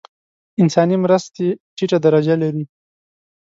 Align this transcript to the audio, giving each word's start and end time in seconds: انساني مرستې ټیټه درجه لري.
انساني 0.61 0.95
مرستې 1.03 1.47
ټیټه 1.75 1.97
درجه 2.05 2.35
لري. 2.43 2.63